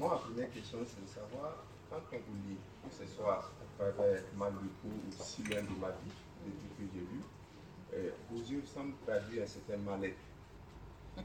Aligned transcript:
moi, 0.00 0.08
ma 0.14 0.16
première 0.16 0.50
question, 0.50 0.78
c'est 0.86 1.02
de 1.04 1.08
savoir, 1.08 1.62
quand 1.90 2.00
on 2.12 2.16
vous 2.16 2.48
lit, 2.48 2.56
que 2.88 2.94
ce 2.94 3.04
soit 3.14 3.44
à 3.78 3.92
travers 3.92 4.22
Mal 4.34 4.52
de 4.54 4.68
peau 4.80 4.88
ou 4.88 5.12
si 5.12 5.42
loin 5.44 5.60
de 5.60 5.78
ma 5.78 5.88
vie, 5.90 6.16
depuis 6.46 6.86
que 6.86 6.92
j'ai 6.94 7.00
lu, 7.00 7.20
euh, 7.92 8.10
vos 8.30 8.40
yeux 8.40 8.62
semblent 8.64 8.94
traduire 9.06 9.42
un 9.42 9.46
certain 9.46 9.76
mal-être. 9.76 10.16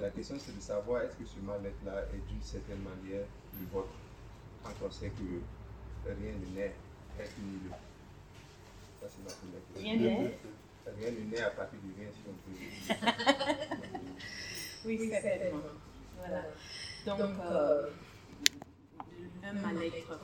La 0.00 0.10
question, 0.10 0.36
c'est 0.40 0.56
de 0.56 0.60
savoir 0.60 1.02
est-ce 1.02 1.14
que 1.16 1.24
ce 1.24 1.38
mal-être-là 1.38 2.06
est 2.12 2.28
d'une 2.28 2.42
certaine 2.42 2.82
manière 2.82 3.26
le 3.60 3.66
vôtre, 3.72 3.94
quand 4.64 4.72
on 4.84 4.90
sait 4.90 5.10
que 5.10 6.10
rien 6.10 6.32
ne 6.32 6.56
naît 6.56 6.74
infiniment. 7.20 7.78
Ça, 9.00 9.06
c'est 9.06 9.22
ma 9.22 9.30
première 9.30 9.62
question. 9.72 10.08
Rien 10.08 10.22
n'est 10.22 10.38
Rien 10.98 11.10
ne 11.12 11.30
naît 11.30 11.40
à 11.40 11.50
partir 11.50 11.78
de 11.78 12.00
rien, 12.00 12.10
si 12.12 12.22
on 12.26 12.34
peut 12.42 12.58
dire. 12.58 13.76
Oui, 14.84 15.08
certainement. 15.10 15.62
Voilà. 16.16 16.42
Donc, 17.06 17.38
euh, 17.40 17.90
un 19.48 19.52
mal-être. 19.52 20.18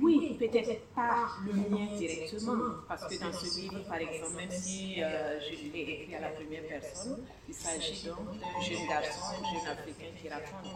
Oui, 0.00 0.36
peut-être 0.38 0.86
pas 0.94 1.28
le 1.44 1.52
mien 1.52 1.86
directement, 1.96 2.74
parce 2.86 3.06
que 3.06 3.20
dans 3.20 3.32
ce 3.32 3.60
livre, 3.60 3.80
par 3.88 3.96
exemple, 3.96 4.36
même 4.36 4.50
si 4.50 5.02
euh, 5.02 5.40
je 5.40 5.72
l'ai 5.72 5.80
écrit 5.80 6.14
à 6.14 6.20
la 6.20 6.28
première 6.28 6.62
personne, 6.68 7.24
il 7.48 7.54
s'agit 7.54 8.06
donc 8.06 8.38
d'un 8.38 8.60
jeune 8.60 8.86
garçon, 8.88 9.34
un 9.34 9.58
jeune 9.58 9.68
africain 9.68 10.12
qui 10.20 10.28
raconte. 10.28 10.72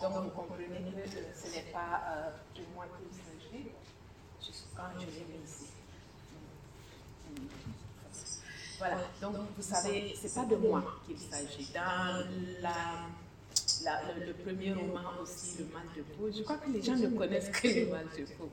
Donc, 0.00 0.24
vous 0.24 0.30
comprenez 0.30 0.66
que 0.66 1.08
ce 1.08 1.54
n'est 1.54 1.70
pas 1.72 2.00
euh, 2.08 2.30
de 2.54 2.62
moi 2.74 2.86
qu'il 2.96 3.12
s'agit, 3.12 3.68
quand 4.74 4.98
je 4.98 5.06
l'ai 5.06 5.26
mis 5.26 5.44
ici. 5.44 5.66
Voilà, 8.78 8.98
donc 9.20 9.34
vous 9.56 9.62
savez, 9.62 10.14
ce 10.14 10.26
n'est 10.26 10.32
pas 10.32 10.54
de 10.54 10.56
moi 10.56 10.82
qu'il 11.06 11.18
s'agit. 11.18 11.70
Dans 11.74 12.24
la 12.62 13.08
la, 13.84 14.02
le, 14.14 14.26
le, 14.26 14.32
premier 14.34 14.72
roman 14.72 15.10
aussi, 15.22 15.58
Le 15.58 15.64
mal 15.66 15.86
de 15.96 16.02
peau. 16.02 16.30
Je 16.30 16.42
crois 16.42 16.56
que 16.58 16.70
les 16.70 16.82
gens 16.82 16.96
ne 16.96 17.08
connaissent 17.08 17.50
que 17.50 17.68
Le 17.68 17.86
mal 17.86 18.06
de 18.16 18.24
peau. 18.34 18.50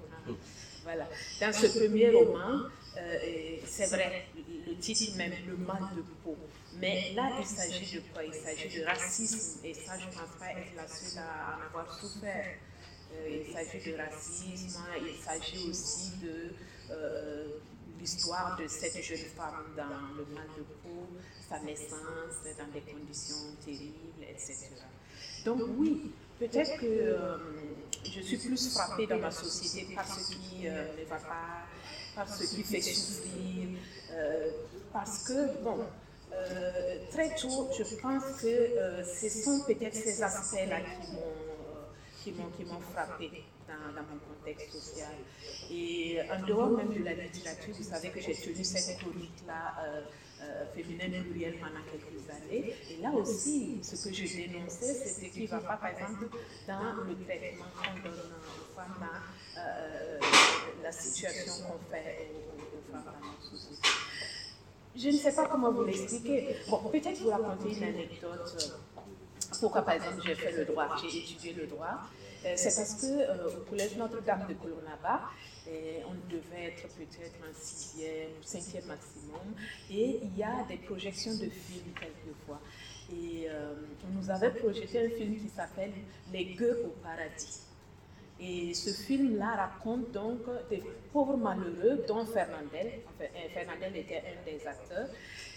Voilà. 0.84 1.08
Dans 1.42 1.52
ce 1.52 1.80
premier 1.80 2.10
roman, 2.12 2.62
euh, 2.98 3.58
c'est 3.66 3.88
vrai, 3.88 4.28
le 4.68 4.76
titre 4.78 5.18
même, 5.18 5.34
Le 5.48 5.58
mal 5.58 5.84
de 5.96 6.02
peau. 6.24 6.38
Mais 6.80 7.14
là, 7.16 7.32
il 7.40 7.46
s'agit 7.46 7.96
de 7.96 8.02
quoi? 8.14 8.24
Il 8.24 8.34
s'agit 8.34 8.80
de 8.80 8.86
racisme. 8.86 9.62
Et 9.64 9.74
ça, 9.74 9.98
je 9.98 10.06
ne 10.08 10.12
pense 10.12 10.38
pas 10.40 10.52
être 10.52 10.76
la 10.76 10.88
seule 10.88 11.20
à 11.24 11.58
en 11.58 11.68
avoir 11.68 12.00
souffert. 12.00 12.46
Euh, 13.14 13.44
il 13.48 13.54
s'agit 13.54 13.92
de 13.92 13.98
racisme, 13.98 14.84
il 15.08 15.24
s'agit 15.24 15.70
aussi 15.70 16.12
de 16.22 16.54
euh, 16.92 17.48
l'histoire 18.00 18.58
de 18.60 18.68
cette 18.68 19.02
jeune 19.02 19.18
femme 19.18 19.74
dans 19.76 20.16
le 20.18 20.26
mal 20.36 20.48
de 20.58 20.64
peau, 20.84 21.08
sa 21.48 21.60
naissance 21.60 22.44
dans 22.58 22.72
des 22.74 22.82
conditions 22.82 23.56
terribles, 23.64 24.24
etc. 24.30 24.70
Donc 25.46 25.62
oui, 25.78 26.12
peut-être 26.40 26.78
que 26.80 26.86
euh, 26.86 27.38
je 28.04 28.20
suis 28.22 28.38
plus 28.38 28.74
frappée 28.74 29.06
dans 29.06 29.20
ma 29.20 29.32
société 29.32 29.94
par 29.94 30.08
ce 30.08 30.32
qui 30.32 30.68
euh, 30.68 30.86
ne 31.00 31.06
va 31.06 31.18
pas, 31.18 31.66
par 32.16 32.28
ce 32.28 32.44
qui 32.56 32.64
fait 32.64 32.82
souffrir, 32.82 33.68
euh, 34.12 34.50
parce 34.92 35.24
que, 35.28 35.64
bon, 35.64 35.86
très 37.12 37.34
tôt, 37.36 37.70
je 37.78 37.96
pense 37.96 38.24
que 38.42 39.04
ce 39.06 39.30
sont 39.30 39.64
peut-être 39.66 39.96
ces 39.96 40.22
aspects-là 40.22 40.82
qui 40.82 41.12
m'ont 41.14 41.46
qui 42.58 42.66
m'ont 42.66 42.80
frappée 42.80 43.44
dans, 43.68 43.94
dans, 43.94 44.08
mon 44.08 44.20
contexte 44.20 44.72
social. 44.72 45.14
Et 45.72 46.20
en 46.32 46.46
dehors 46.46 46.70
même 46.70 46.94
de 46.94 47.04
la 47.04 47.14
littérature, 47.14 47.74
vous 47.78 47.84
savez 47.84 48.10
que 48.10 48.20
j'ai 48.20 48.34
tenu 48.34 48.64
cette 48.64 48.98
chronique-là 49.00 49.76
euh, 49.84 50.02
euh, 50.42 50.55
féminine 50.76 51.24
plurielle 51.24 51.58
pendant 51.60 51.84
quelques 51.90 52.30
années. 52.30 52.74
Et 52.90 53.02
là 53.02 53.12
aussi, 53.12 53.80
ce 53.82 53.96
que 53.96 54.14
je 54.14 54.24
dénonçais, 54.24 54.94
c'est 54.94 55.10
ce 55.10 55.32
qui 55.32 55.42
ne 55.44 55.48
va 55.48 55.60
pas, 55.60 55.78
par 55.78 55.90
exemple, 55.90 56.28
dans 56.68 56.82
le 57.08 57.16
traitement 57.24 57.66
qu'on 57.78 58.10
donne 58.10 58.20
aux 58.20 58.76
femmes, 58.76 59.10
euh, 59.58 60.20
la 60.84 60.92
situation 60.92 61.64
qu'on 61.64 61.92
fait 61.92 62.30
aux, 62.58 62.92
femmes. 62.92 63.04
Je 64.96 65.08
ne 65.10 65.14
sais 65.18 65.34
pas 65.34 65.48
comment 65.48 65.72
vous 65.72 65.84
l'expliquer. 65.84 66.56
Bon, 66.70 66.78
peut-être 66.90 67.22
vous 67.22 67.30
raconter 67.30 67.76
une 67.76 67.84
anecdote. 67.84 68.76
Pourquoi, 69.60 69.82
par 69.82 69.96
exemple, 69.96 70.22
j'ai 70.26 70.36
fait 70.36 70.52
le 70.52 70.66
droit, 70.66 70.88
j'ai 71.02 71.18
étudié 71.18 71.54
le 71.54 71.68
droit? 71.68 72.02
C'est 72.56 72.76
parce 72.76 73.02
que 73.02 73.08
euh, 73.08 73.58
au 73.58 73.62
collège 73.70 73.98
Notre-Dame 73.98 74.46
de 74.48 74.54
Colonaba, 74.54 75.32
et 75.68 76.04
on 76.06 76.14
devait 76.32 76.68
être 76.68 76.88
peut-être 76.90 77.40
en 77.42 77.54
sixième 77.60 78.30
ou 78.40 78.44
cinquième 78.44 78.86
maximum. 78.86 79.56
Et 79.90 80.20
il 80.22 80.38
y 80.38 80.44
a 80.44 80.64
des 80.70 80.78
projections 80.78 81.34
de 81.34 81.50
films 81.50 81.92
quelquefois. 82.00 82.62
Et 83.12 83.48
euh, 83.50 83.74
on 84.08 84.20
nous 84.20 84.30
avait 84.30 84.52
projeté 84.52 85.06
un 85.06 85.10
film 85.10 85.36
qui 85.40 85.50
s'appelle 85.50 85.92
Les 86.32 86.46
gueux 86.46 86.84
au 86.86 86.90
paradis. 87.02 87.62
Et 88.40 88.74
ce 88.74 88.92
film-là 88.92 89.56
raconte 89.56 90.12
donc 90.12 90.42
des 90.70 90.84
pauvres 91.12 91.38
malheureux, 91.38 92.04
dont 92.08 92.26
Fernandel. 92.26 93.00
Enfin, 93.08 93.30
Fernandel 93.54 93.96
était 93.96 94.18
un 94.18 94.46
des 94.46 94.68
acteurs 94.68 95.08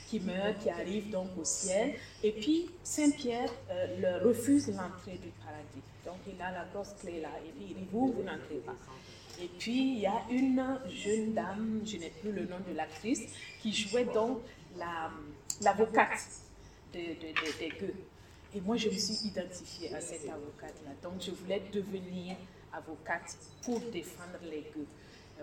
qui 0.09 0.21
meurt, 0.21 0.59
qui 0.61 0.71
arrive 0.71 1.11
donc 1.11 1.29
au 1.39 1.45
ciel. 1.45 1.95
Et 2.23 2.33
puis 2.33 2.71
Saint-Pierre 2.83 3.51
euh, 3.71 4.01
leur 4.01 4.23
refuse 4.23 4.69
l'entrée 4.69 5.19
du 5.19 5.31
paradis. 5.45 5.83
Donc 6.05 6.17
il 6.27 6.41
a 6.41 6.51
la 6.51 6.65
grosse 6.73 6.95
clé 7.01 7.21
là. 7.21 7.31
Et 7.47 7.51
puis 7.51 7.67
il 7.71 7.77
dit, 7.77 7.87
vous, 7.93 8.13
vous 8.13 8.23
n'entrez 8.23 8.57
pas. 8.65 8.77
Et 9.41 9.49
puis, 9.59 9.93
il 9.93 9.99
y 10.01 10.07
a 10.07 10.25
une 10.31 10.81
jeune 10.89 11.33
dame, 11.33 11.81
je 11.85 11.97
n'ai 11.97 12.11
plus 12.11 12.33
le 12.33 12.47
nom 12.47 12.59
de 12.69 12.75
l'actrice, 12.75 13.23
qui 13.61 13.73
jouait 13.73 14.07
donc 14.07 14.41
l'avocate 15.61 16.27
la, 16.93 17.01
de, 17.01 17.07
de, 17.07 17.29
de, 17.33 17.79
gueux. 17.79 17.95
Et 18.55 18.61
moi, 18.61 18.77
je 18.77 18.89
me 18.89 18.95
suis 18.95 19.29
identifiée 19.29 19.95
à 19.95 20.01
cette 20.01 20.29
avocate-là. 20.29 20.91
Donc, 21.03 21.21
je 21.21 21.31
voulais 21.31 21.63
devenir 21.73 22.37
avocate 22.73 23.37
pour 23.63 23.79
défendre 23.93 24.39
les 24.43 24.63
gueux. 24.75 24.87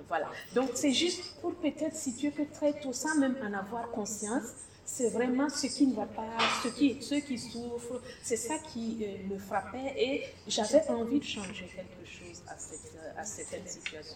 Voilà. 0.08 0.30
Donc, 0.54 0.72
c'est 0.76 0.92
juste 0.92 1.36
pour 1.42 1.56
peut-être 1.56 1.96
situer 1.96 2.32
que 2.32 2.44
très 2.54 2.74
tôt, 2.80 2.94
sans 2.94 3.16
même 3.18 3.36
en 3.44 3.54
avoir 3.54 3.90
conscience, 3.92 4.44
c'est 4.86 5.10
vraiment 5.10 5.50
ce 5.50 5.66
qui 5.68 5.88
ne 5.88 5.96
va 5.96 6.06
pas, 6.06 6.38
ce 6.64 6.68
qui, 6.68 7.02
ceux 7.02 7.20
qui 7.20 7.40
souffrent, 7.40 8.02
c'est 8.22 8.38
ça 8.38 8.56
qui 8.60 9.00
euh, 9.02 9.34
me 9.34 9.40
frappait 9.40 9.94
et 9.98 10.24
j'avais 10.48 10.88
envie 10.90 11.20
de 11.20 11.24
changer 11.26 11.66
quelque 11.76 12.06
chose 12.08 12.44
à, 12.48 12.56
cette, 12.58 12.94
à 13.18 13.24
certaines 13.26 13.68
situations. 13.68 14.16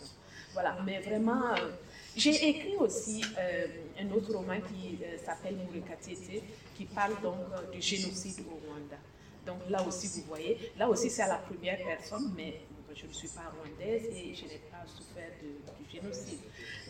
Voilà, 0.53 0.77
mais 0.85 0.99
vraiment, 0.99 1.53
euh, 1.53 1.71
j'ai 2.15 2.49
écrit 2.49 2.75
aussi 2.77 3.23
euh, 3.39 3.67
un 3.99 4.11
autre 4.11 4.33
roman 4.33 4.59
qui 4.61 4.99
s'appelle 5.23 5.55
Mourekatete, 5.55 6.43
qui 6.75 6.85
parle 6.85 7.19
donc 7.21 7.37
du 7.71 7.81
génocide 7.81 8.41
au 8.41 8.67
Rwanda. 8.67 8.97
Donc 9.45 9.57
là 9.69 9.83
aussi, 9.87 10.07
vous 10.19 10.27
voyez, 10.27 10.71
là 10.77 10.87
aussi 10.87 11.09
c'est 11.09 11.23
à 11.23 11.27
la 11.27 11.37
première 11.37 11.77
personne, 11.77 12.31
mais 12.35 12.61
je 12.95 13.05
ne 13.05 13.13
suis 13.13 13.27
pas 13.29 13.51
rwandaise 13.55 14.05
et 14.05 14.33
je 14.33 14.43
n'ai 14.45 14.61
pas 14.71 14.85
souffert 14.87 15.29
de, 15.41 15.83
du 15.83 15.91
génocide. 15.91 16.39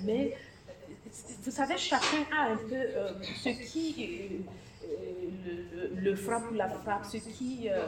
Mais 0.03 0.35
vous 1.43 1.51
savez, 1.51 1.77
chacun 1.77 2.25
a 2.31 2.51
un 2.51 2.57
peu 2.57 2.75
euh, 2.75 3.13
ce 3.43 3.49
qui 3.49 3.95
euh, 4.83 4.87
le, 5.45 6.01
le, 6.01 6.15
frappe 6.15 6.51
ou 6.51 6.53
la 6.53 6.69
frappe, 6.69 7.05
ce 7.05 7.17
qui 7.17 7.69
euh, 7.69 7.87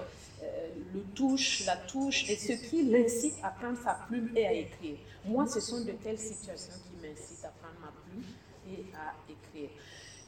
le 0.93 1.01
touche, 1.15 1.65
la 1.65 1.77
touche, 1.77 2.29
et 2.29 2.35
ce 2.35 2.53
qui 2.53 2.83
l'incite 2.83 3.35
à 3.43 3.49
prendre 3.49 3.77
sa 3.83 3.93
plume 4.07 4.31
et 4.35 4.47
à 4.47 4.53
écrire. 4.53 4.97
Moi, 5.25 5.47
ce 5.47 5.59
sont 5.59 5.83
de 5.83 5.91
telles 5.91 6.19
situations 6.19 6.73
qui 6.83 7.07
m'incitent 7.07 7.45
à 7.45 7.49
prendre 7.49 7.79
ma 7.79 7.91
plume 8.03 8.23
et 8.67 8.85
à 8.95 9.13
écrire. 9.29 9.69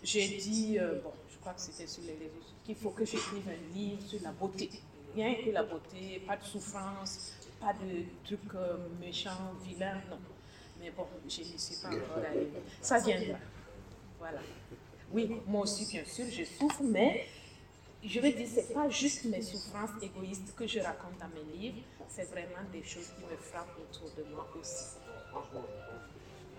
J'ai 0.04 0.28
dit, 0.38 0.78
bon, 1.04 1.12
je 1.32 1.38
crois 1.40 1.54
que 1.54 1.62
c'était 1.62 1.88
sur 1.88 2.04
les 2.04 2.14
réseaux 2.14 2.42
sociaux, 2.42 2.58
qu'il 2.66 2.76
faut 2.76 2.92
que 2.92 3.06
j'écrive 3.06 3.48
un 3.48 3.76
livre 3.76 4.02
sur 4.06 4.22
la 4.22 4.32
beauté. 4.32 4.70
Rien 5.16 5.36
que 5.36 5.50
la 5.50 5.64
beauté, 5.64 6.22
pas 6.28 6.38
de 6.38 6.44
souffrance, 6.44 7.34
pas 7.64 7.74
de 7.74 8.04
trucs 8.26 8.54
méchants, 9.00 9.54
vilains, 9.64 10.02
non 10.10 10.18
mais 10.84 10.92
bon, 10.92 11.08
je 11.30 11.40
ne 11.40 11.58
suis 11.58 11.76
pas 11.82 11.88
encore 11.88 12.18
arrivée. 12.18 12.62
Ça 12.82 13.00
viendra. 13.00 13.38
Voilà. 14.20 14.40
Oui, 15.12 15.42
moi 15.48 15.62
aussi, 15.62 15.86
bien 15.86 16.04
sûr, 16.04 16.26
je 16.30 16.44
souffre, 16.44 16.84
mais 16.84 17.26
je 18.04 18.20
veux 18.20 18.32
dire, 18.32 18.48
ce 18.48 18.56
n'est 18.56 18.74
pas 18.74 18.90
juste 18.90 19.24
mes 19.26 19.42
souffrances 19.42 19.92
égoïstes 20.02 20.54
que 20.56 20.68
je 20.68 20.80
raconte 20.80 21.18
dans 21.20 21.30
mes 21.30 21.58
livres, 21.58 21.78
c'est 22.10 22.30
vraiment 22.30 22.64
des 22.72 22.84
choses 22.84 23.12
qui 23.18 23.24
me 23.24 23.38
frappent 23.38 23.78
autour 23.80 24.10
de 24.18 24.24
moi 24.34 24.46
aussi. 24.60 24.98